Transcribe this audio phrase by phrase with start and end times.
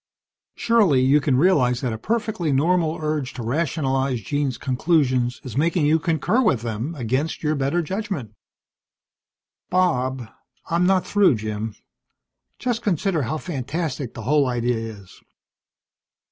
[0.55, 5.85] Surely you can realize that a perfectly normal urge to rationalize Jean's conclusions is making
[5.85, 8.33] you concur with them against your better judgment."
[9.69, 10.27] "Bob"
[10.71, 11.75] "I'm not through, Jim.
[12.57, 15.21] Just consider how fantastic the whole idea is.